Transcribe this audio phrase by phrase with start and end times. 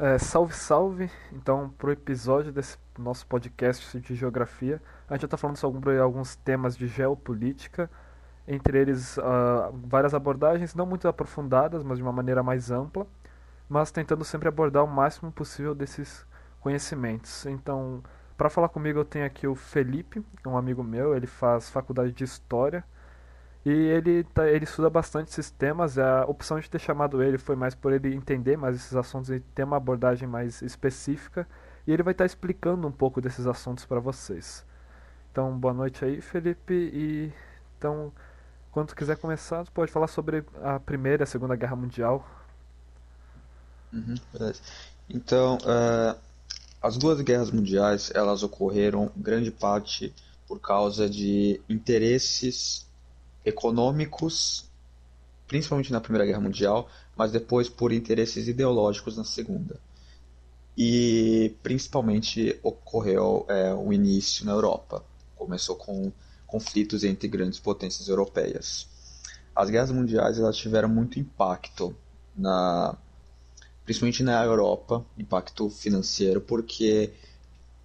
[0.00, 1.10] é, salve, salve!
[1.32, 6.76] Então, pro episódio desse nosso podcast de geografia, a gente está falando sobre alguns temas
[6.76, 7.90] de geopolítica,
[8.46, 13.06] entre eles uh, várias abordagens, não muito aprofundadas, mas de uma maneira mais ampla,
[13.68, 16.24] mas tentando sempre abordar o máximo possível desses
[16.60, 17.44] conhecimentos.
[17.46, 18.02] Então,
[18.36, 22.24] para falar comigo, eu tenho aqui o Felipe, um amigo meu, ele faz faculdade de
[22.24, 22.84] História
[23.64, 25.98] e ele, tá, ele estuda bastante esses temas.
[25.98, 29.40] A opção de ter chamado ele foi mais por ele entender mais esses assuntos e
[29.40, 31.46] ter uma abordagem mais específica.
[31.86, 34.64] E ele vai estar tá explicando um pouco desses assuntos para vocês.
[35.30, 36.72] Então, boa noite aí, Felipe.
[36.72, 37.32] E
[37.76, 38.12] então,
[38.72, 42.26] quando quiser começar, pode falar sobre a Primeira e a Segunda Guerra Mundial.
[43.92, 44.14] Uhum.
[45.08, 46.18] Então, uh,
[46.80, 50.14] as duas guerras mundiais elas ocorreram grande parte
[50.46, 52.87] por causa de interesses
[53.48, 54.64] econômicos,
[55.46, 59.80] principalmente na Primeira Guerra Mundial, mas depois por interesses ideológicos na Segunda.
[60.76, 65.04] E principalmente ocorreu é, o início na Europa.
[65.36, 66.12] Começou com
[66.46, 68.86] conflitos entre grandes potências europeias.
[69.54, 71.96] As guerras mundiais elas tiveram muito impacto
[72.36, 72.96] na
[73.84, 77.10] principalmente na Europa, impacto financeiro, porque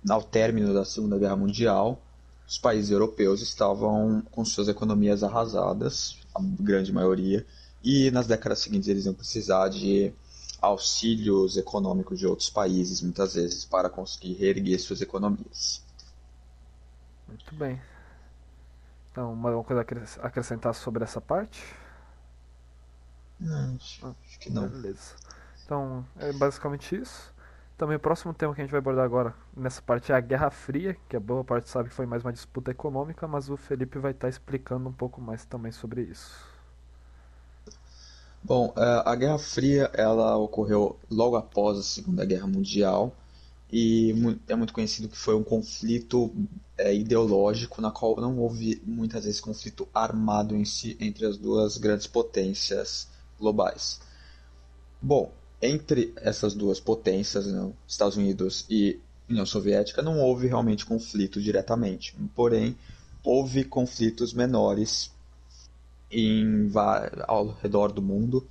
[0.09, 2.02] ao término da Segunda Guerra Mundial,
[2.48, 7.46] os países europeus estavam com suas economias arrasadas, a grande maioria,
[7.84, 10.14] e nas décadas seguintes eles iam precisar de
[10.62, 15.84] auxílios econômicos de outros países, muitas vezes, para conseguir reerguer suas economias.
[17.28, 17.82] Muito bem.
[19.12, 19.86] Então, uma coisa
[20.22, 21.62] a acrescentar sobre essa parte?
[23.40, 24.68] Não, acho, acho que não.
[24.70, 25.16] Beleza.
[25.66, 27.33] Então, é basicamente isso.
[27.84, 30.50] Também o próximo tema que a gente vai abordar agora nessa parte é a Guerra
[30.50, 34.00] Fria, que a boa parte sabe que foi mais uma disputa econômica, mas o Felipe
[34.00, 36.34] vai estar explicando um pouco mais também sobre isso.
[38.42, 43.14] Bom, é, a Guerra Fria ela ocorreu logo após a Segunda Guerra Mundial
[43.70, 44.16] e
[44.47, 46.34] é muito conhecido que foi um conflito
[46.78, 51.78] é, ideológico na qual não houve muitas vezes conflito armado em si entre as duas
[51.78, 54.00] grandes potências globais.
[55.02, 61.41] Bom, entre essas duas potências, né, Estados Unidos e União Soviética, não houve realmente conflito
[61.41, 62.13] diretamente.
[62.35, 62.78] Porém,
[63.24, 65.09] houve conflitos menores
[66.12, 66.69] em,
[67.25, 68.46] ao redor do mundo,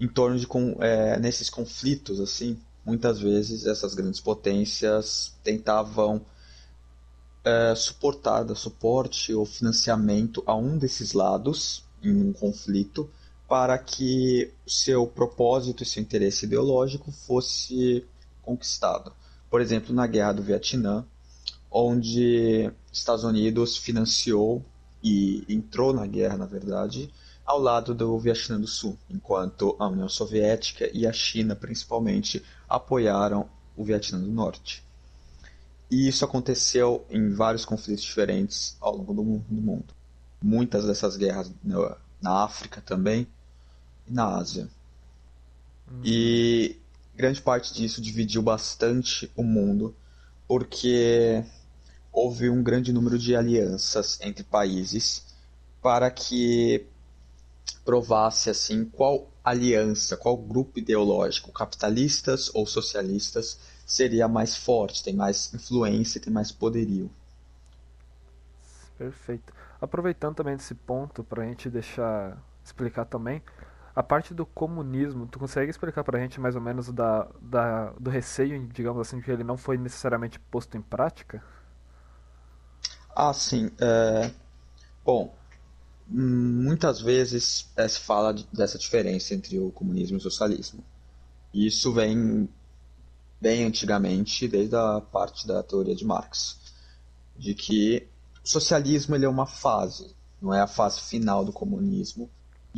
[0.00, 0.46] em torno de
[0.80, 6.20] é, nesses conflitos assim, muitas vezes essas grandes potências tentavam
[7.44, 13.08] é, suportar, dar suporte ou financiamento a um desses lados em um conflito
[13.48, 18.04] para que seu propósito e seu interesse ideológico fosse
[18.42, 19.12] conquistado.
[19.48, 21.04] Por exemplo, na Guerra do Vietnã,
[21.70, 24.64] onde Estados Unidos financiou
[25.02, 27.12] e entrou na guerra, na verdade,
[27.44, 33.48] ao lado do Vietnã do Sul, enquanto a União Soviética e a China, principalmente, apoiaram
[33.76, 34.82] o Vietnã do Norte.
[35.88, 39.94] E isso aconteceu em vários conflitos diferentes ao longo do mundo.
[40.42, 41.52] Muitas dessas guerras
[42.20, 43.28] na África também
[44.08, 44.68] e na Ásia.
[45.90, 46.00] Hum.
[46.04, 46.76] E
[47.14, 49.94] grande parte disso dividiu bastante o mundo,
[50.46, 51.44] porque
[52.12, 55.24] houve um grande número de alianças entre países
[55.82, 56.86] para que
[57.84, 65.54] provasse assim qual aliança, qual grupo ideológico, capitalistas ou socialistas, seria mais forte, tem mais
[65.54, 67.08] influência, tem mais poderio.
[68.98, 69.52] Perfeito.
[69.80, 73.40] Aproveitando também desse ponto para a gente deixar explicar também,
[73.96, 78.10] a parte do comunismo, tu consegue explicar pra gente mais ou menos da, da, do
[78.10, 81.42] receio, digamos assim, que ele não foi necessariamente posto em prática?
[83.14, 83.70] Ah, sim.
[83.80, 84.30] É...
[85.02, 85.34] Bom,
[86.06, 90.84] muitas vezes é, se fala dessa diferença entre o comunismo e o socialismo.
[91.54, 92.46] Isso vem
[93.40, 96.58] bem antigamente, desde a parte da teoria de Marx,
[97.34, 98.06] de que
[98.44, 102.28] o socialismo ele é uma fase, não é a fase final do comunismo,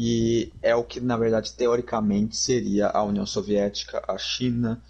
[0.00, 4.80] e é o que, na verdade, teoricamente seria a União Soviética, a China,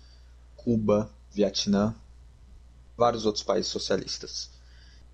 [0.55, 1.95] Cuba, Vietnã,
[2.95, 4.51] vários outros países socialistas.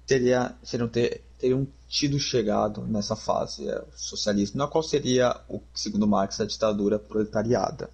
[0.04, 5.60] Teria, seriam ter, teriam tido chegado nessa fase, é, o socialismo, na qual seria, o,
[5.72, 7.88] segundo Marx, a ditadura proletariada.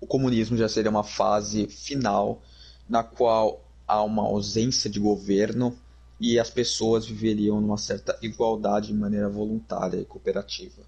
[0.00, 2.40] O comunismo já seria uma fase final
[2.88, 5.76] na qual há uma ausência de governo
[6.22, 10.84] e as pessoas viveriam numa certa igualdade de maneira voluntária e cooperativa.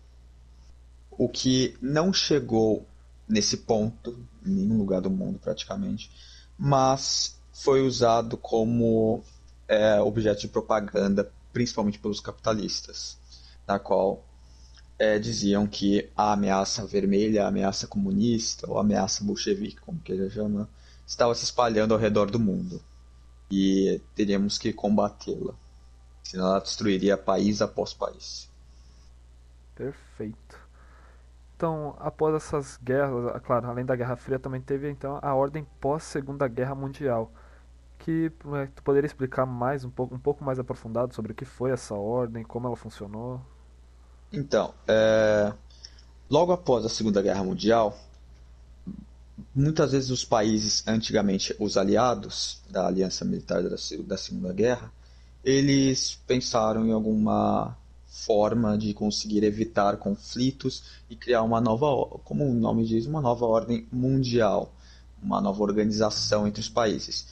[1.10, 2.86] O que não chegou
[3.28, 4.16] nesse ponto
[4.46, 6.08] em nenhum lugar do mundo praticamente,
[6.56, 9.24] mas foi usado como
[9.66, 13.18] é, objeto de propaganda, principalmente pelos capitalistas,
[13.66, 14.24] na qual
[14.96, 20.30] é, diziam que a ameaça vermelha, a ameaça comunista ou a ameaça bolchevique, como queira
[20.30, 20.68] chama,
[21.04, 22.80] estava se espalhando ao redor do mundo
[23.50, 25.54] e teríamos que combatê-la,
[26.22, 28.50] senão ela destruiria país após país.
[29.74, 30.64] Perfeito.
[31.56, 36.02] Então, após essas guerras, claro, além da Guerra Fria, também teve então a ordem pós
[36.02, 37.32] Segunda Guerra Mundial,
[37.98, 41.44] que é, tu poderia explicar mais um pouco, um pouco mais aprofundado sobre o que
[41.44, 43.40] foi essa ordem, como ela funcionou?
[44.32, 45.52] Então, é...
[46.28, 47.96] logo após a Segunda Guerra Mundial,
[49.54, 54.92] muitas vezes os países, antigamente os aliados da Aliança Militar da Segunda Guerra,
[55.44, 57.76] eles pensaram em alguma
[58.06, 63.44] forma de conseguir evitar conflitos e criar uma nova, como o nome diz, uma nova
[63.44, 64.72] ordem mundial,
[65.22, 67.26] uma nova organização entre os países.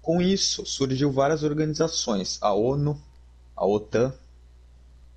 [0.00, 3.00] Com isso, surgiu várias organizações, a ONU,
[3.56, 4.12] a OTAN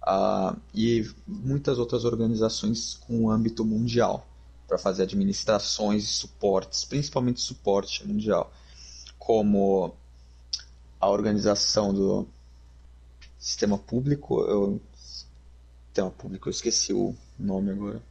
[0.02, 4.28] a, e muitas outras organizações com âmbito mundial
[4.68, 8.52] para fazer administrações e suportes, principalmente suporte mundial,
[9.20, 9.94] como
[11.00, 12.28] a organização do
[13.38, 18.02] sistema público, eu, sistema público, eu esqueci o nome agora,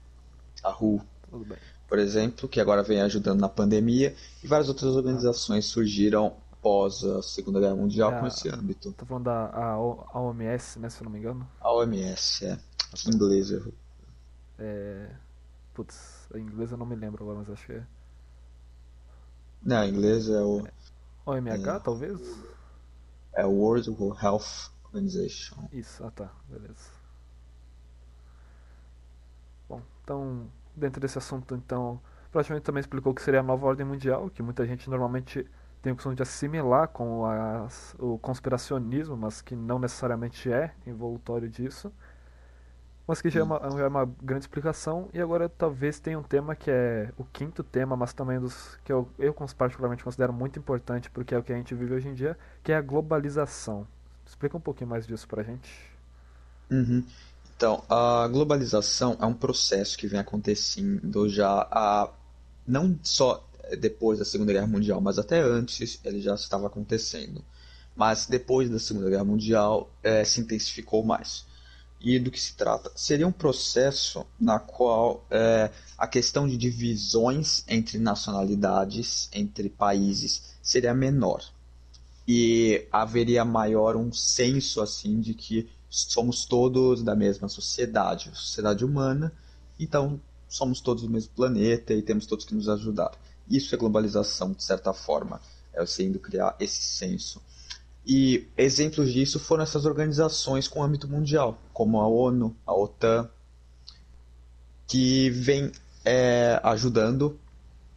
[0.62, 1.00] a RU,
[1.88, 7.20] por exemplo, que agora vem ajudando na pandemia, e várias outras organizações surgiram após a
[7.22, 8.92] Segunda Guerra Mundial é com esse âmbito.
[8.92, 11.48] Tá falando da a, a OMS, né, se eu não me engano?
[11.60, 12.58] A OMS, é.
[13.06, 13.50] Em inglês.
[13.50, 13.74] Eu...
[14.58, 15.10] É...
[15.74, 17.86] Putz, em inglês eu não me lembro agora, mas acho que é.
[19.62, 20.66] Não, em inglês é o.
[21.24, 21.78] OMH, é...
[21.78, 22.20] talvez?
[23.34, 23.90] É o World
[24.22, 25.68] Health Organization.
[25.72, 26.90] Isso, ah tá, beleza.
[29.68, 34.28] Bom, então, dentro desse assunto, então, praticamente também explicou que seria a nova ordem mundial,
[34.28, 35.48] que muita gente normalmente
[35.80, 41.48] tem o costume de assimilar com as, o conspiracionismo, mas que não necessariamente é envoltório
[41.48, 41.92] disso
[43.12, 45.10] mas que já é, uma, já é uma grande explicação.
[45.12, 48.90] E agora talvez tenha um tema que é o quinto tema, mas também dos que
[48.90, 52.14] eu, eu particularmente considero muito importante, porque é o que a gente vive hoje em
[52.14, 53.86] dia, que é a globalização.
[54.26, 55.70] Explica um pouquinho mais disso pra gente.
[56.70, 57.04] Uhum.
[57.54, 62.08] Então, a globalização é um processo que vem acontecendo já há,
[62.66, 63.46] não só
[63.78, 67.44] depois da Segunda Guerra Mundial, mas até antes ele já estava acontecendo.
[67.94, 71.44] Mas depois da Segunda Guerra Mundial é, se intensificou mais
[72.02, 72.90] e do que se trata?
[72.94, 80.92] Seria um processo na qual é, a questão de divisões entre nacionalidades, entre países, seria
[80.92, 81.42] menor.
[82.26, 89.32] E haveria maior um senso assim de que somos todos da mesma sociedade, sociedade humana,
[89.78, 93.12] então somos todos do mesmo planeta e temos todos que nos ajudar.
[93.48, 95.40] Isso é globalização, de certa forma,
[95.72, 97.42] é sendo criar esse senso.
[98.04, 103.30] E exemplos disso foram essas organizações com âmbito mundial, como a ONU, a OTAN,
[104.86, 105.70] que vem
[106.04, 107.38] é, ajudando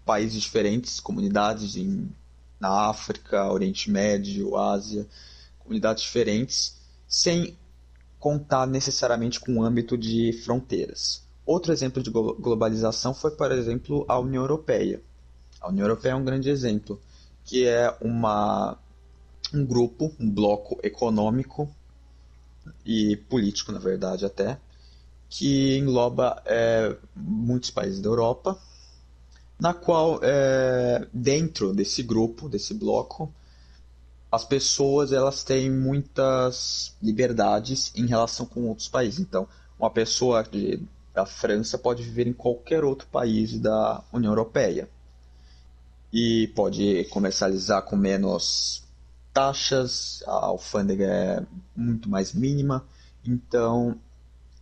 [0.05, 2.09] países diferentes, comunidades em,
[2.59, 5.07] na África, Oriente Médio, Ásia,
[5.59, 7.57] comunidades diferentes, sem
[8.19, 11.23] contar necessariamente com o âmbito de fronteiras.
[11.45, 15.01] Outro exemplo de globalização foi, por exemplo, a União Europeia.
[15.59, 16.99] A União Europeia é um grande exemplo,
[17.43, 18.77] que é uma
[19.53, 21.69] um grupo, um bloco econômico
[22.85, 24.59] e político, na verdade, até,
[25.29, 28.57] que engloba é, muitos países da Europa,
[29.59, 33.33] na qual, é, dentro desse grupo, desse bloco,
[34.31, 39.19] as pessoas elas têm muitas liberdades em relação com outros países.
[39.19, 39.47] Então,
[39.79, 40.81] uma pessoa de,
[41.13, 44.89] da França pode viver em qualquer outro país da União Europeia
[46.11, 48.84] e pode comercializar com menos
[49.35, 52.85] taxas, a alfândega é muito mais mínima,
[53.25, 53.99] então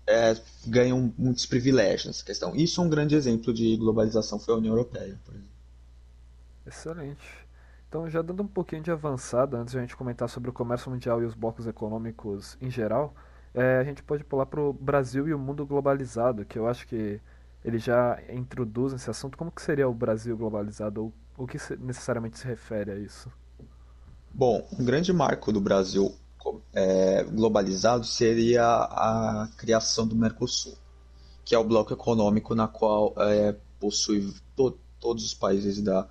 [0.07, 2.55] é, ganham muitos privilégios nessa questão.
[2.55, 5.53] Isso é um grande exemplo de globalização, foi a União Europeia, por exemplo.
[6.65, 7.47] Excelente.
[7.87, 10.89] Então, já dando um pouquinho de avançada, antes de a gente comentar sobre o comércio
[10.89, 13.13] mundial e os blocos econômicos em geral,
[13.53, 16.87] é, a gente pode pular para o Brasil e o mundo globalizado, que eu acho
[16.87, 17.21] que
[17.63, 19.37] ele já introduz esse assunto.
[19.37, 23.31] Como que seria o Brasil globalizado, ou o que necessariamente se refere a isso?
[24.35, 26.15] Bom, um grande marco do Brasil
[26.73, 30.75] é, globalizado seria a criação do Mercosul,
[31.45, 36.07] que é o bloco econômico na qual é, possui to todos os países da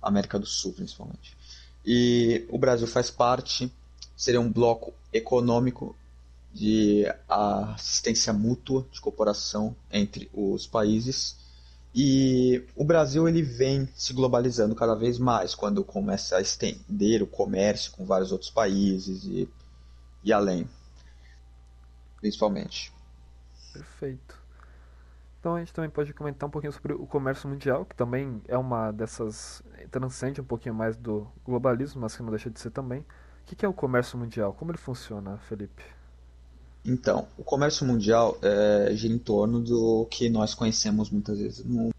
[0.00, 1.36] América do Sul, principalmente.
[1.84, 3.70] E o Brasil faz parte,
[4.16, 5.94] seria um bloco econômico
[6.54, 11.36] de assistência mútua, de cooperação entre os países
[11.94, 17.26] e o Brasil ele vem se globalizando cada vez mais quando começa a estender o
[17.26, 19.48] comércio com vários outros países e,
[20.22, 20.68] e além,
[22.20, 22.92] principalmente.
[23.72, 24.38] Perfeito.
[25.40, 28.58] Então a gente também pode comentar um pouquinho sobre o comércio mundial, que também é
[28.58, 29.62] uma dessas.
[29.90, 33.00] transcende um pouquinho mais do globalismo, mas que não deixa de ser também.
[33.00, 34.52] O que é o comércio mundial?
[34.52, 35.97] Como ele funciona, Felipe?
[36.84, 41.90] Então, o comércio mundial é, gira em torno do que nós conhecemos muitas vezes no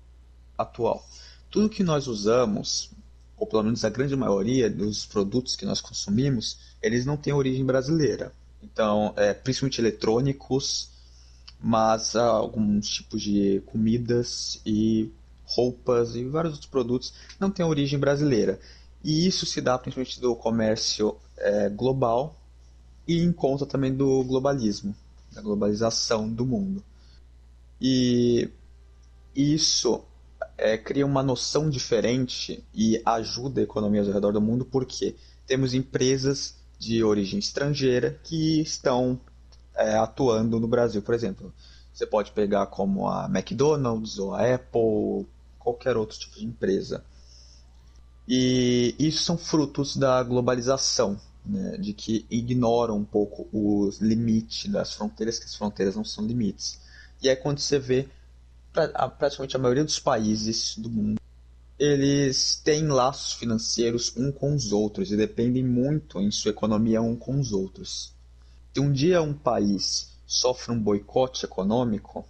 [0.57, 1.05] atual.
[1.49, 2.91] Tudo que nós usamos,
[3.37, 7.65] ou pelo menos a grande maioria dos produtos que nós consumimos, eles não têm origem
[7.65, 8.31] brasileira.
[8.63, 10.89] Então, é, principalmente eletrônicos,
[11.59, 15.11] mas há alguns tipos de comidas e
[15.45, 18.59] roupas e vários outros produtos não têm origem brasileira.
[19.03, 22.38] E isso se dá principalmente do comércio é, global
[23.09, 24.95] e em conta também do globalismo,
[25.31, 26.83] da globalização do mundo.
[27.81, 28.51] E
[29.35, 30.03] isso
[30.55, 35.15] é, cria uma noção diferente e ajuda a economia ao redor do mundo porque
[35.47, 39.19] temos empresas de origem estrangeira que estão
[39.75, 41.51] é, atuando no Brasil, por exemplo.
[41.91, 45.25] Você pode pegar como a McDonald's ou a Apple,
[45.57, 47.03] qualquer outro tipo de empresa.
[48.27, 51.19] E isso são frutos da globalização,
[51.49, 56.25] né, de que ignoram um pouco os limites das fronteiras, que as fronteiras não são
[56.25, 56.79] limites.
[57.21, 58.07] E aí quando você vê
[58.71, 61.19] praticamente a maioria dos países do mundo,
[61.77, 67.15] eles têm laços financeiros um com os outros e dependem muito em sua economia um
[67.15, 68.13] com os outros.
[68.73, 72.25] Se um dia um país sofre um boicote econômico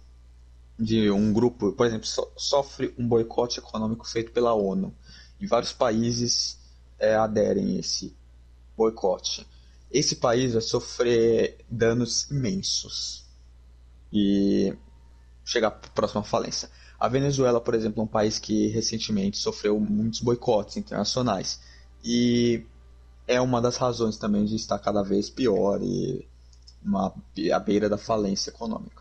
[0.78, 4.94] de um grupo, por exemplo, so, sofre um boicote econômico feito pela ONU,
[5.38, 6.58] e vários países
[6.98, 8.14] é, aderem a esse
[8.80, 9.46] boicote,
[9.90, 13.24] esse país vai sofrer danos imensos
[14.12, 14.74] e
[15.44, 16.70] chegar à próxima falência.
[16.98, 21.60] A Venezuela, por exemplo, é um país que recentemente sofreu muitos boicotes internacionais
[22.04, 22.64] e
[23.26, 26.26] é uma das razões também de estar cada vez pior e
[26.82, 27.14] uma,
[27.52, 29.00] à beira da falência econômica.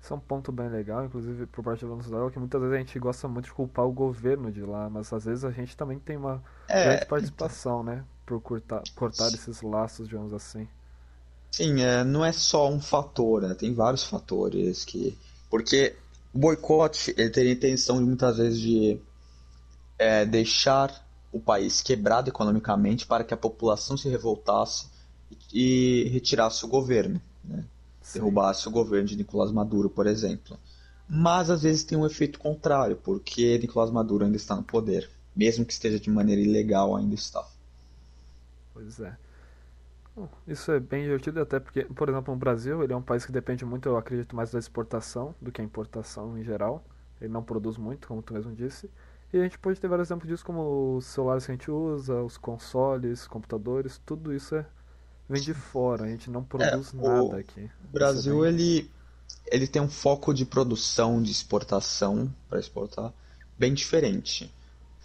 [0.00, 2.78] Isso é um ponto bem legal, inclusive por parte da Venezuela, que muitas vezes a
[2.78, 5.98] gente gosta muito de culpar o governo de lá, mas às vezes a gente também
[5.98, 7.94] tem uma é, grande participação, então...
[7.94, 8.04] né?
[8.30, 10.68] Por cortar, cortar esses laços, digamos assim.
[11.50, 13.54] Sim, é, não é só um fator, né?
[13.54, 15.18] tem vários fatores que.
[15.50, 15.96] Porque
[16.32, 19.00] o boicote ele teria a intenção de muitas vezes de
[19.98, 24.86] é, deixar o país quebrado economicamente para que a população se revoltasse
[25.52, 27.64] e retirasse o governo, né?
[28.14, 30.56] derrubasse o governo de Nicolás Maduro, por exemplo.
[31.08, 35.64] Mas às vezes tem um efeito contrário, porque Nicolás Maduro ainda está no poder, mesmo
[35.64, 37.44] que esteja de maneira ilegal, ainda está.
[38.80, 39.16] Pois é.
[40.46, 43.32] Isso é bem divertido, até porque, por exemplo, o Brasil ele é um país que
[43.32, 46.84] depende muito, eu acredito, mais da exportação do que a importação em geral.
[47.20, 48.90] Ele não produz muito, como tu mesmo disse.
[49.32, 52.22] E a gente pode ter vários exemplos disso, como os celulares que a gente usa,
[52.22, 54.66] os consoles, computadores, tudo isso é
[55.28, 57.70] vem de fora, a gente não produz é, nada aqui.
[57.84, 58.90] O Brasil, ele,
[59.46, 63.12] ele tem um foco de produção, de exportação, para exportar,
[63.56, 64.52] bem diferente.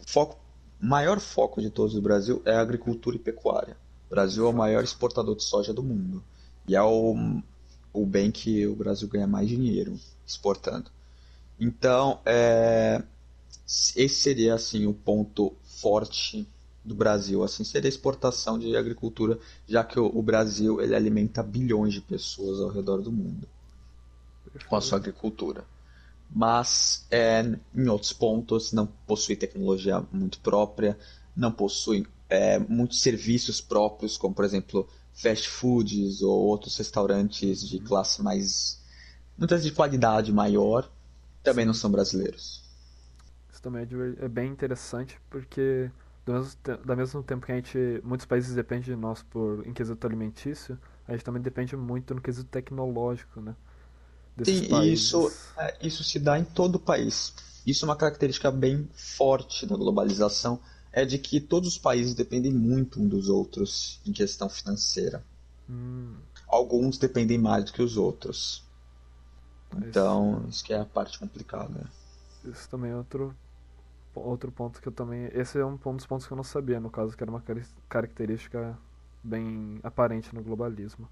[0.01, 0.39] O foco,
[0.79, 3.77] maior foco de todos do Brasil é a agricultura e pecuária.
[4.08, 6.24] O Brasil é o maior exportador de soja do mundo.
[6.67, 7.41] E é o,
[7.94, 10.89] o bem que o Brasil ganha mais dinheiro exportando.
[11.60, 13.03] Então, é,
[13.96, 16.48] esse seria assim o ponto forte
[16.84, 21.41] do Brasil, assim, seria a exportação de agricultura, já que o, o Brasil ele alimenta
[21.41, 23.48] bilhões de pessoas ao redor do mundo
[24.67, 25.65] com a sua agricultura.
[26.29, 27.41] Mas é,
[27.74, 30.98] em outros pontos não possui tecnologia muito própria,
[31.36, 37.79] não possui é, muitos serviços próprios, como por exemplo fast foods ou outros restaurantes de
[37.79, 38.82] classe mais
[39.38, 40.89] muitas de qualidade maior,
[41.44, 42.63] também não são brasileiros.
[43.51, 45.89] Isso também é, é bem interessante porque
[46.25, 49.74] do mesmo, da mesmo tempo que a gente muitos países dependem de nós por em
[49.74, 50.77] quesito alimentício
[51.08, 53.55] a gente também depende muito no quesito tecnológico né
[54.43, 57.33] Sim, isso é, isso se dá em todo o país
[57.65, 60.59] isso é uma característica bem forte da globalização
[60.91, 65.23] é de que todos os países dependem muito um dos outros em questão financeira
[65.69, 66.15] hum.
[66.47, 68.63] alguns dependem mais do que os outros
[69.75, 71.89] então isso que é a parte complicada
[72.43, 73.35] isso também é outro
[74.19, 75.29] outro ponto que eu também.
[75.33, 77.43] Esse é um, um dos pontos que eu não sabia, no caso, que era uma
[77.89, 78.77] característica
[79.23, 81.07] bem aparente no globalismo.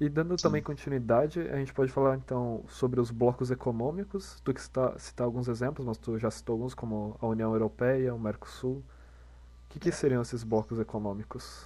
[0.00, 0.42] E dando Sim.
[0.42, 4.40] também continuidade, a gente pode falar então sobre os blocos econômicos.
[4.42, 8.14] Tu que está citar alguns exemplos, mas tu já citou alguns, como a União Europeia,
[8.14, 8.78] o Mercosul.
[8.78, 8.82] O
[9.70, 11.64] que, que seriam esses blocos econômicos?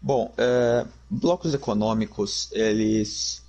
[0.00, 3.44] Bom, é, blocos econômicos, eles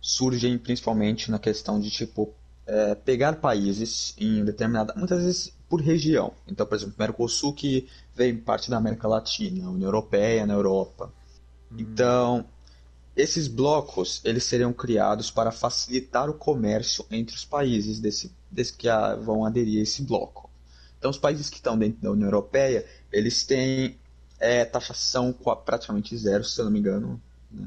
[0.00, 2.32] surgem principalmente na questão de tipo
[2.66, 6.32] é, pegar países em determinada, muitas vezes por região.
[6.48, 11.12] Então, por exemplo, Mercosul que vem parte da América Latina, União Europeia na Europa.
[11.70, 11.78] Hum.
[13.16, 18.88] Esses blocos eles seriam criados para facilitar o comércio entre os países desse, desse que
[19.22, 20.48] vão aderir a esse bloco.
[20.98, 23.98] Então, os países que estão dentro da União Europeia, eles têm
[24.38, 25.32] é, taxação
[25.64, 27.20] praticamente zero, se eu não me engano.
[27.50, 27.66] Né?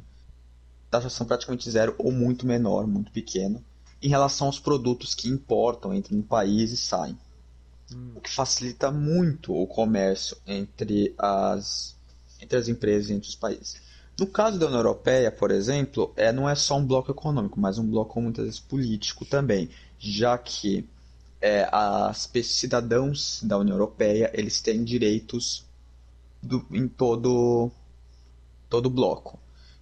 [0.90, 3.64] Taxação praticamente zero ou muito menor, muito pequena,
[4.02, 7.18] em relação aos produtos que importam, entram no país e saem.
[7.92, 8.12] Hum.
[8.16, 11.96] O que facilita muito o comércio entre as,
[12.40, 13.82] entre as empresas e entre os países.
[14.20, 17.77] No caso da União Europeia, por exemplo, é, não é só um bloco econômico, mas
[17.77, 20.88] um bloco muitas vezes político também, já que
[21.41, 25.65] é, as cidadãos da União Europeia eles têm direitos
[26.41, 27.72] do, em todo
[28.70, 29.39] todo bloco.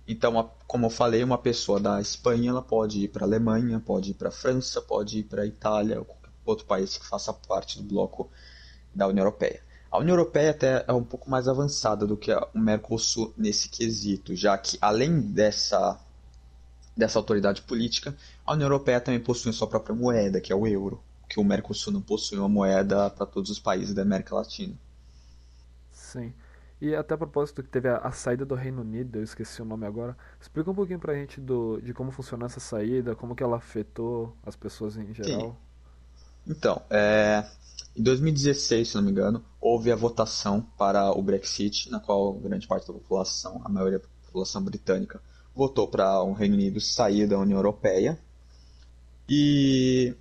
[0.08, 4.12] Então, como eu falei, uma pessoa da Espanha ela pode ir para a Alemanha, pode
[4.12, 7.34] ir para a França, pode ir para a Itália ou qualquer outro país que faça
[7.34, 8.30] parte do bloco
[8.94, 9.62] da União Europeia.
[9.92, 14.34] A União Europeia até é um pouco mais avançada do que o Mercosul nesse quesito,
[14.34, 16.00] já que além dessa,
[16.96, 21.04] dessa autoridade política, a União Europeia também possui sua própria moeda, que é o euro,
[21.28, 24.74] que o Mercosul não possui uma moeda para todos os países da América Latina.
[25.92, 26.34] Sim.
[26.80, 29.66] E até a propósito que teve a, a, saída do Reino Unido, eu esqueci o
[29.66, 30.18] nome agora.
[30.40, 34.36] Explica um pouquinho pra gente do, de como funcionou essa saída, como que ela afetou
[34.44, 35.52] as pessoas em geral.
[35.52, 35.71] Sim.
[36.48, 37.46] Então, é,
[37.96, 42.68] em 2016, se não me engano, houve a votação para o Brexit, na qual grande
[42.68, 45.22] parte da população, a maioria da população britânica,
[45.56, 48.18] votou para o Reino Unido sair da União Europeia.
[49.30, 50.16] E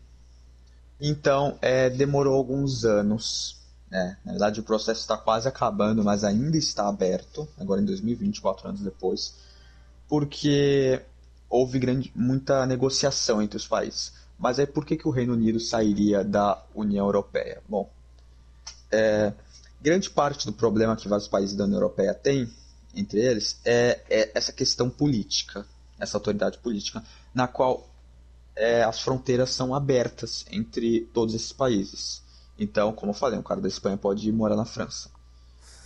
[1.01, 3.59] então é, demorou alguns anos.
[3.91, 4.19] Né?
[4.25, 8.69] Na verdade, o processo está quase acabando, mas ainda está aberto, agora em 2020, quatro
[8.69, 9.35] anos depois,
[10.09, 11.01] porque
[11.49, 14.13] houve grande, muita negociação entre os países.
[14.41, 17.63] Mas aí por que, que o Reino Unido sairia da União Europeia?
[17.69, 17.91] Bom,
[18.91, 19.35] é,
[19.83, 22.51] grande parte do problema que vários países da União Europeia têm,
[22.95, 25.67] entre eles, é, é essa questão política,
[25.99, 27.05] essa autoridade política,
[27.35, 27.87] na qual
[28.57, 32.23] é, as fronteiras são abertas entre todos esses países.
[32.59, 35.11] Então, como eu falei, um cara da Espanha pode ir morar na França.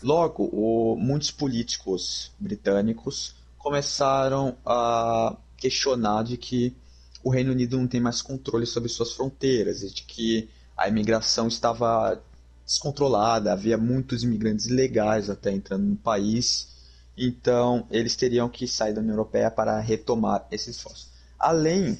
[0.01, 6.77] Logo, o, muitos políticos britânicos começaram a questionar de que
[7.25, 11.49] o Reino Unido não tem mais controle sobre suas fronteiras e de que a imigração
[11.49, 12.23] estava
[12.67, 16.69] descontrolada, havia muitos imigrantes ilegais até entrando no país,
[17.17, 21.09] então eles teriam que sair da União Europeia para retomar esse esforço.
[21.39, 21.99] Além,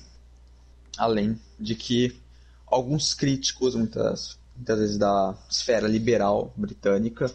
[0.99, 2.21] além de que
[2.67, 7.33] alguns críticos, muitas, muitas vezes da esfera liberal britânica,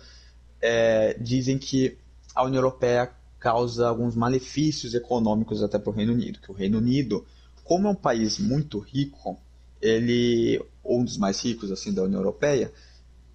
[0.62, 1.97] é, dizem que
[2.36, 6.78] a União Europeia causa alguns malefícios econômicos até para o Reino Unido, que o Reino
[6.78, 7.25] Unido
[7.69, 9.39] como é um país muito rico,
[9.79, 12.73] ele, um dos mais ricos assim da União Europeia,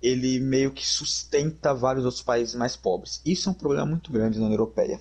[0.03, 3.23] ele meio que sustenta vários outros países mais pobres.
[3.25, 5.01] Isso é um problema muito grande na União Europeia,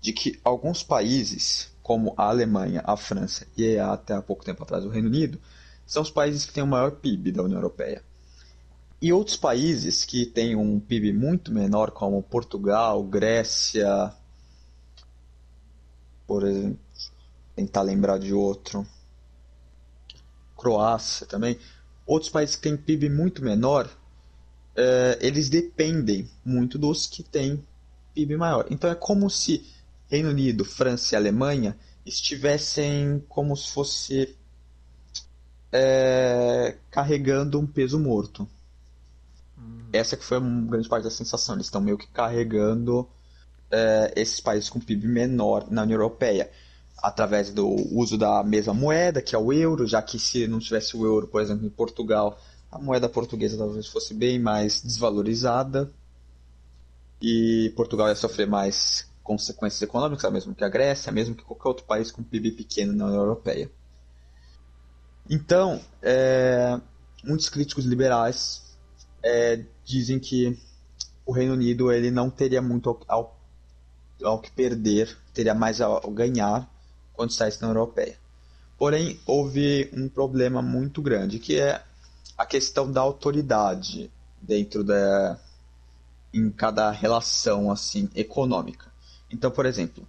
[0.00, 4.84] de que alguns países, como a Alemanha, a França e até há pouco tempo atrás
[4.84, 5.40] o Reino Unido,
[5.86, 8.02] são os países que têm o maior PIB da União Europeia.
[9.00, 14.12] E outros países que têm um PIB muito menor, como Portugal, Grécia,
[16.26, 16.85] por exemplo,
[17.56, 18.86] tentar lembrar de outro.
[20.56, 21.58] Croácia também.
[22.06, 23.90] Outros países que têm PIB muito menor,
[24.76, 27.66] é, eles dependem muito dos que têm
[28.14, 28.66] PIB maior.
[28.70, 29.66] Então é como se
[30.08, 34.36] Reino Unido, França e Alemanha estivessem como se fosse
[35.72, 38.46] é, carregando um peso morto.
[39.58, 39.88] Hum.
[39.92, 41.56] Essa que foi uma grande parte da sensação.
[41.56, 43.08] Eles estão meio que carregando
[43.70, 46.50] é, esses países com PIB menor na União Europeia
[47.02, 50.96] através do uso da mesma moeda, que é o euro, já que se não tivesse
[50.96, 52.38] o euro, por exemplo, em Portugal,
[52.70, 55.92] a moeda portuguesa talvez fosse bem mais desvalorizada
[57.20, 61.84] e Portugal ia sofrer mais consequências econômicas, mesmo que a Grécia, mesmo que qualquer outro
[61.84, 63.70] país com PIB pequeno na União Europeia.
[65.28, 66.80] Então, é,
[67.24, 68.76] muitos críticos liberais
[69.22, 70.56] é, dizem que
[71.24, 73.40] o Reino Unido ele não teria muito ao, ao,
[74.22, 76.70] ao que perder, teria mais ao ganhar
[77.16, 78.16] quando saísse na Europeia.
[78.78, 81.82] Porém, houve um problema muito grande, que é
[82.36, 85.38] a questão da autoridade dentro da
[86.32, 88.92] em cada relação assim econômica.
[89.30, 90.06] Então, por exemplo,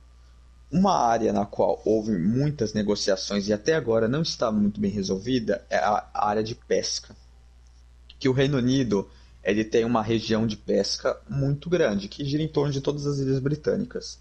[0.70, 5.66] uma área na qual houve muitas negociações e até agora não está muito bem resolvida
[5.70, 7.16] é a área de pesca.
[8.20, 9.10] Que o Reino Unido
[9.44, 13.20] ele tem uma região de pesca muito grande, que gira em torno de todas as
[13.20, 14.20] ilhas britânicas.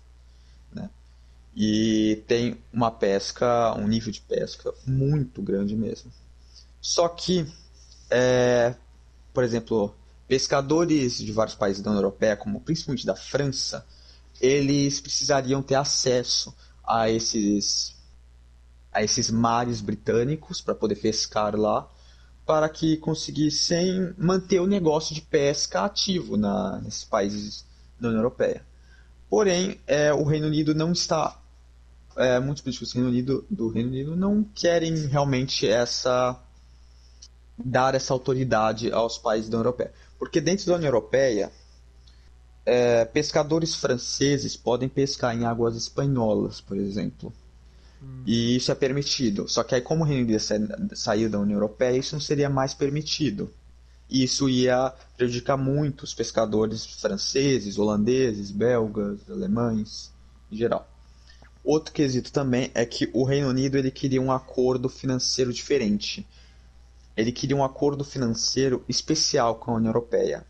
[1.56, 6.12] E tem uma pesca, um nível de pesca muito grande mesmo.
[6.82, 7.50] Só que,
[8.10, 8.74] é,
[9.32, 9.94] por exemplo,
[10.28, 13.86] pescadores de vários países da União Europeia, como principalmente da França,
[14.38, 17.96] eles precisariam ter acesso a esses
[18.92, 21.86] a esses mares britânicos para poder pescar lá,
[22.46, 27.64] para que conseguissem manter o negócio de pesca ativo na, nesses países
[28.00, 28.64] da União Europeia.
[29.28, 31.38] Porém, é, o Reino Unido não está.
[32.16, 36.40] É, muitos políticos do Reino, Unido, do Reino Unido não querem realmente essa
[37.58, 39.92] dar essa autoridade aos países da União Europeia.
[40.18, 41.50] Porque dentro da União Europeia,
[42.64, 47.32] é, pescadores franceses podem pescar em águas espanholas, por exemplo.
[48.02, 48.22] Hum.
[48.26, 49.48] E isso é permitido.
[49.48, 52.74] Só que aí, como o Reino Unido saiu da União Europeia, isso não seria mais
[52.74, 53.50] permitido.
[54.08, 60.12] E isso ia prejudicar muito os pescadores franceses, holandeses, belgas, alemães,
[60.50, 60.88] em geral.
[61.66, 66.24] Outro quesito também é que o Reino Unido ele queria um acordo financeiro diferente.
[67.16, 70.46] Ele queria um acordo financeiro especial com a União Europeia,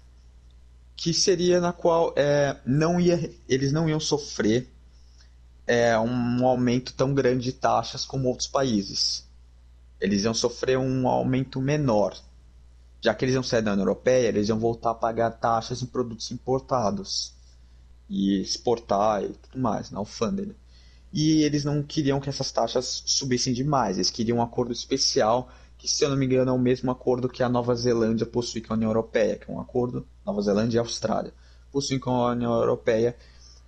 [0.95, 4.71] que seria na qual é, não ia, eles não iam sofrer
[5.67, 9.27] é, um aumento tão grande de taxas como outros países.
[9.99, 12.15] Eles iam sofrer um aumento menor.
[13.01, 15.87] Já que eles iam sair da União Europeia, eles iam voltar a pagar taxas em
[15.87, 17.33] produtos importados
[18.07, 20.55] e exportar e tudo mais na alfândega.
[21.17, 25.89] E eles não queriam que essas taxas subissem demais, eles queriam um acordo especial, que
[25.89, 28.73] se eu não me engano é o mesmo acordo que a Nova Zelândia possui com
[28.73, 31.33] a União Europeia, que é um acordo Nova Zelândia e Austrália
[31.77, 33.15] possuem com a União Europeia,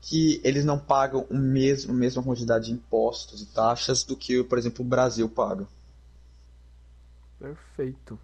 [0.01, 4.43] que eles não pagam o mesmo, a mesma quantidade de impostos e taxas do que,
[4.43, 5.67] por exemplo, o Brasil paga.
[7.39, 8.19] Perfeito.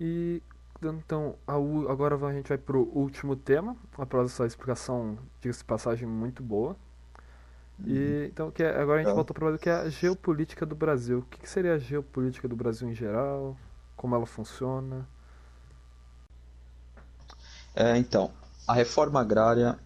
[0.00, 0.42] E
[0.82, 6.42] então, agora a gente vai para o último tema, após essa explicação, diga-se passagem, muito
[6.42, 6.76] boa.
[7.84, 9.14] E, então, que é, agora a gente é.
[9.14, 11.18] volta para o que é a geopolítica do Brasil.
[11.18, 13.56] O que, que seria a geopolítica do Brasil em geral?
[13.94, 15.06] Como ela funciona?
[17.74, 18.30] É, então,
[18.66, 19.78] a reforma agrária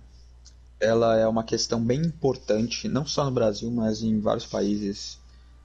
[0.79, 5.19] ela é uma questão bem importante, não só no Brasil, mas em vários países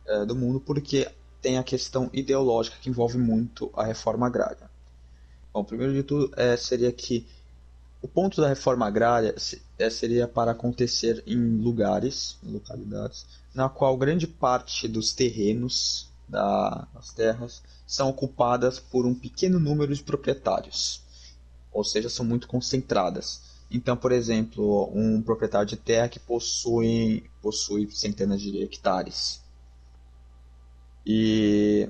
[0.05, 1.09] é, do mundo, porque
[1.41, 4.69] tem a questão ideológica que envolve muito a reforma agrária.
[5.53, 7.25] Bom, primeiro de tudo é, seria que
[8.05, 9.33] o ponto da reforma agrária
[9.79, 17.11] é, seria para acontecer em lugares, localidades, na qual grande parte dos terrenos da, das
[17.11, 21.01] terras são ocupadas por um pequeno número de proprietários,
[21.73, 23.41] ou seja, são muito concentradas.
[23.71, 29.43] Então, por exemplo, um proprietário de terra que possui, possui centenas de hectares.
[31.03, 31.89] E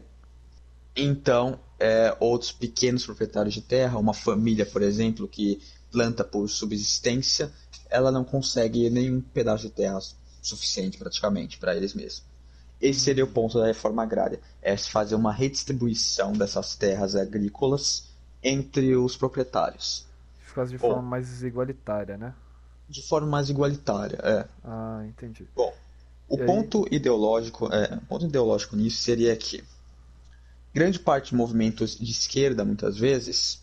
[0.96, 5.62] então, é, outros pequenos proprietários de terra, uma família, por exemplo, que
[5.96, 7.50] planta por subsistência,
[7.90, 10.00] ela não consegue nenhum pedaço de terra
[10.42, 12.24] suficiente praticamente para eles mesmos.
[12.82, 18.10] Esse seria o ponto da reforma agrária, é fazer uma redistribuição dessas terras agrícolas
[18.44, 20.06] entre os proprietários
[20.56, 22.34] quase de Bom, forma mais igualitária, né?
[22.88, 24.48] De forma mais igualitária, é.
[24.64, 25.46] Ah, entendi.
[25.54, 25.74] Bom,
[26.30, 26.98] o e ponto aí?
[26.98, 29.64] ideológico, é, o ponto ideológico nisso seria que
[30.74, 33.62] grande parte de movimentos de esquerda, muitas vezes,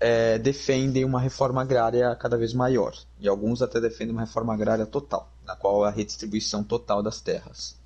[0.00, 2.94] é, defendem uma reforma agrária cada vez maior.
[3.20, 7.20] E alguns até defendem uma reforma agrária total, na qual é a redistribuição total das
[7.20, 7.76] terras.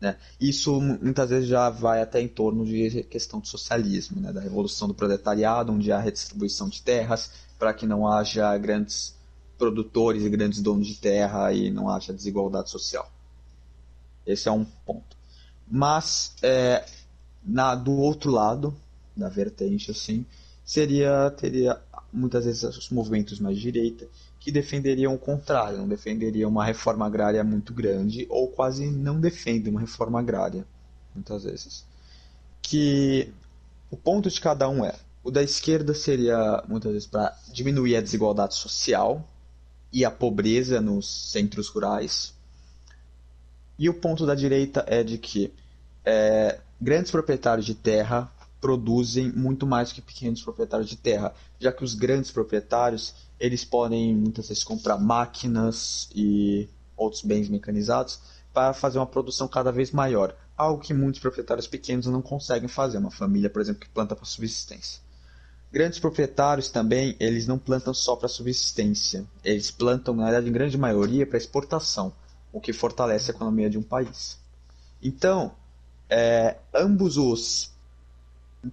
[0.00, 0.16] Né?
[0.40, 4.32] Isso muitas vezes já vai até em torno de questão do socialismo, né?
[4.32, 9.14] da revolução do proletariado, onde há redistribuição de terras, para que não haja grandes
[9.58, 13.10] produtores e grandes donos de terra e não haja desigualdade social.
[14.24, 15.16] Esse é um ponto.
[15.70, 16.86] Mas é,
[17.44, 18.74] na, do outro lado
[19.14, 20.24] da vertente, assim,
[20.70, 21.80] seria teria
[22.12, 24.06] muitas vezes os movimentos mais direita
[24.38, 29.72] que defenderiam o contrário, não defenderiam uma reforma agrária muito grande ou quase não defendem
[29.72, 30.64] uma reforma agrária,
[31.12, 31.84] muitas vezes.
[32.62, 33.32] Que
[33.90, 38.00] o ponto de cada um é o da esquerda seria, muitas vezes, para diminuir a
[38.00, 39.28] desigualdade social
[39.92, 42.32] e a pobreza nos centros rurais.
[43.76, 45.52] E o ponto da direita é de que
[46.04, 51.82] é, grandes proprietários de terra produzem muito mais que pequenos proprietários de terra, já que
[51.82, 58.20] os grandes proprietários eles podem muitas vezes comprar máquinas e outros bens mecanizados
[58.52, 62.98] para fazer uma produção cada vez maior, algo que muitos proprietários pequenos não conseguem fazer.
[62.98, 65.00] Uma família, por exemplo, que planta para subsistência.
[65.72, 69.24] Grandes proprietários também, eles não plantam só para subsistência.
[69.44, 72.12] Eles plantam, na verdade, em grande maioria, para exportação,
[72.52, 74.38] o que fortalece a economia de um país.
[75.00, 75.54] Então,
[76.08, 77.70] é, ambos os.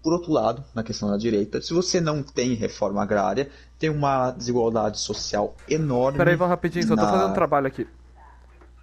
[0.04, 4.32] Por outro lado, na questão da direita, se você não tem reforma agrária, tem uma
[4.32, 6.18] desigualdade social enorme.
[6.18, 7.88] Peraí, vou rapidinho, só estou fazendo um trabalho aqui.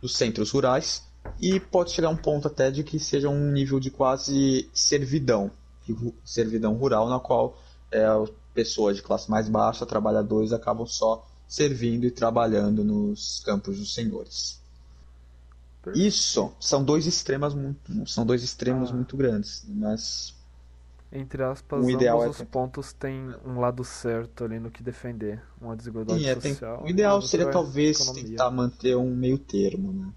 [0.00, 1.06] Dos centros rurais,
[1.40, 5.50] e pode chegar a um ponto até de que seja um nível de quase servidão,
[6.24, 7.58] servidão rural, na qual
[7.92, 8.06] é,
[8.54, 14.60] pessoas de classe mais baixa, trabalhadores, acabam só servindo e trabalhando nos campos dos senhores.
[15.94, 18.94] Isso são dois extremos muito, são dois extremos ah.
[18.94, 20.34] muito grandes, mas
[21.14, 25.40] entre aspas, o ideal é os pontos têm um lado certo ali no que defender,
[25.60, 26.78] uma desigualdade Sim, é, social.
[26.78, 26.86] Tem...
[26.86, 30.12] O ideal seria talvez tentar manter um meio termo, né?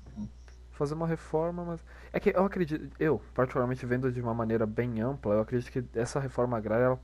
[0.71, 4.99] Fazer uma reforma, mas é que eu acredito, eu particularmente vendo de uma maneira bem
[4.99, 6.99] ampla, eu acredito que essa reforma agrária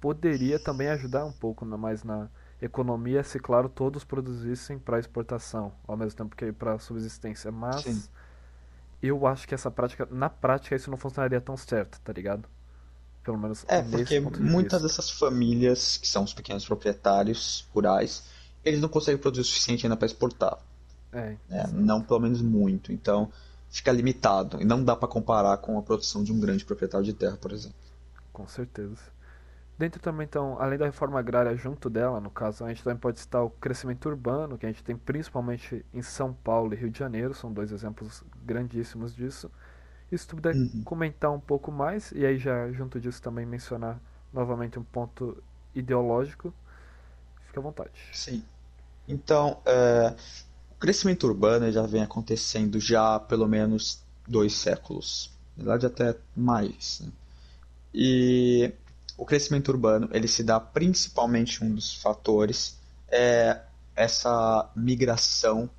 [0.00, 2.28] poderia também ajudar um pouco mais na
[2.60, 8.02] economia, se claro todos produzissem para exportação, ao mesmo tempo que para subsistência, mas Sim.
[9.02, 12.48] eu acho que essa prática, na prática isso não funcionaria tão certo, tá ligado?
[13.26, 18.22] Pelo menos É, porque muitas dessas famílias, que são os pequenos proprietários rurais,
[18.64, 20.58] eles não conseguem produzir o suficiente ainda para exportar.
[21.12, 22.92] É, é, não pelo menos muito.
[22.92, 23.28] Então
[23.68, 24.62] fica limitado.
[24.62, 27.50] E não dá para comparar com a produção de um grande proprietário de terra, por
[27.50, 27.76] exemplo.
[28.32, 29.02] Com certeza.
[29.76, 33.18] Dentro também, então, além da reforma agrária junto dela, no caso, a gente também pode
[33.18, 36.98] citar o crescimento urbano, que a gente tem principalmente em São Paulo e Rio de
[37.00, 39.50] Janeiro, são dois exemplos grandíssimos disso.
[40.10, 40.82] Se tu puder uhum.
[40.84, 44.00] comentar um pouco mais, e aí já junto disso também mencionar
[44.32, 45.42] novamente um ponto
[45.74, 46.54] ideológico,
[47.46, 47.90] fica à vontade.
[48.12, 48.42] Sim.
[49.08, 50.14] Então, é,
[50.70, 56.18] o crescimento urbano já vem acontecendo já há pelo menos dois séculos, na verdade até
[56.36, 57.00] mais.
[57.00, 57.12] Né?
[57.94, 58.72] E
[59.16, 63.62] o crescimento urbano ele se dá principalmente um dos fatores é
[63.94, 65.70] essa migração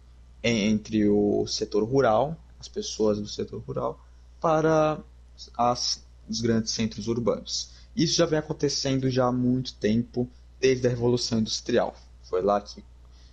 [0.42, 4.04] entre o setor rural, as pessoas do setor rural,
[4.40, 5.00] para
[5.58, 7.72] as, os grandes centros urbanos.
[7.96, 11.96] Isso já vem acontecendo já há muito tempo, desde a Revolução Industrial.
[12.24, 12.84] Foi lá que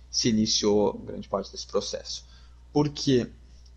[0.09, 2.25] se iniciou grande parte desse processo.
[2.73, 3.29] Porque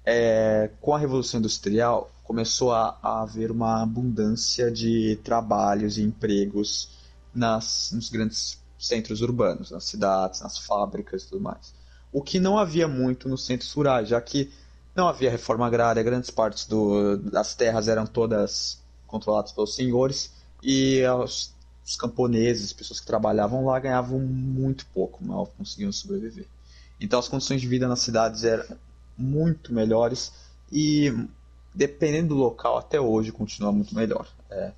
[0.05, 6.91] é, com a Revolução Industrial começou a, a, haver uma abundância de trabalhos e empregos
[7.35, 11.75] nas, nos grandes centros urbanos, nas cidades, nas fábricas e tudo mais.
[12.13, 14.51] O que não havia muito nos centros rurais, já que
[14.99, 21.01] não havia reforma agrária, grandes partes do, das terras eram todas controladas pelos senhores e
[21.07, 21.55] os,
[21.87, 26.47] os camponeses, as pessoas que trabalhavam lá, ganhavam muito pouco, mal conseguiam sobreviver.
[27.01, 28.77] Então as condições de vida nas cidades eram
[29.17, 30.33] muito melhores
[30.71, 31.15] e
[31.73, 34.27] dependendo do local até hoje continua muito melhor.
[34.51, 34.73] É,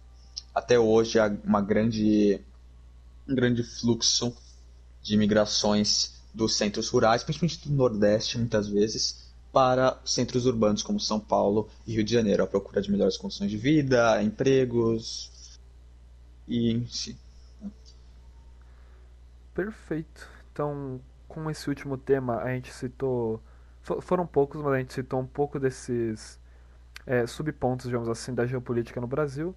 [0.54, 2.40] até hoje há uma grande
[3.26, 4.36] um grande fluxo
[5.02, 9.19] de imigrações dos centros rurais, principalmente do Nordeste, muitas vezes,
[9.52, 13.50] para centros urbanos como São Paulo e Rio de Janeiro, à procura de melhores condições
[13.50, 15.58] de vida, empregos
[16.46, 17.16] e em si.
[19.54, 20.28] Perfeito.
[20.52, 23.42] Então, com esse último tema, a gente citou.
[23.82, 26.38] Foram poucos, mas a gente citou um pouco desses
[27.06, 29.54] é, subpontos, digamos assim, da geopolítica no Brasil.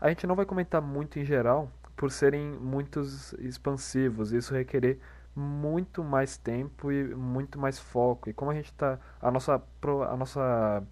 [0.00, 4.32] A gente não vai comentar muito em geral, por serem muitos expansivos.
[4.32, 4.98] Isso requerer
[5.34, 8.28] muito mais tempo e muito mais foco.
[8.28, 9.62] E como a gente está a nossa
[10.10, 10.82] a nossa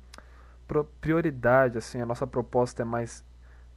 [1.00, 3.24] prioridade assim, a nossa proposta é mais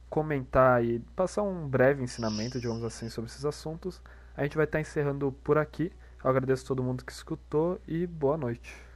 [0.08, 4.00] comentar e passar um breve ensinamento, digamos assim, sobre esses assuntos.
[4.36, 5.92] A gente vai estar tá encerrando por aqui.
[6.22, 8.93] Eu agradeço a todo mundo que escutou e boa noite.